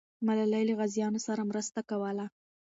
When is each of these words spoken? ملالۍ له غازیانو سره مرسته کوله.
ملالۍ 0.27 0.63
له 0.69 0.73
غازیانو 0.79 1.19
سره 1.27 1.41
مرسته 1.49 1.79
کوله. 1.89 2.25